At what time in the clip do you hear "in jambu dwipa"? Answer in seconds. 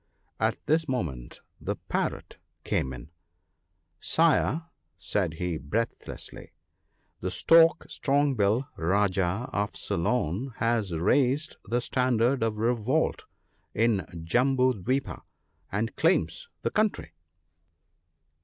13.75-15.21